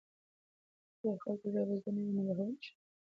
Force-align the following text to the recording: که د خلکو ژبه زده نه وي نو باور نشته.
که 0.99 1.05
د 1.13 1.15
خلکو 1.23 1.45
ژبه 1.53 1.75
زده 1.79 1.89
نه 1.95 2.01
وي 2.03 2.11
نو 2.15 2.21
باور 2.27 2.47
نشته. 2.53 2.77